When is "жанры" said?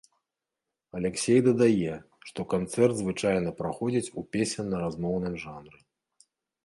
5.47-5.77